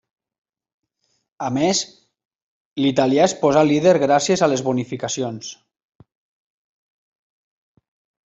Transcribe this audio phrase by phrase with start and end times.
[1.47, 1.81] A més,
[2.85, 5.53] l'italià es posa líder gràcies a les bonificacions.